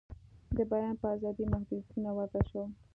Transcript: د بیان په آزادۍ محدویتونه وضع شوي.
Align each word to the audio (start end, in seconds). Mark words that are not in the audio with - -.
د 0.55 0.57
بیان 0.71 0.95
په 1.01 1.05
آزادۍ 1.15 1.45
محدویتونه 1.53 2.09
وضع 2.17 2.41
شوي. 2.49 2.67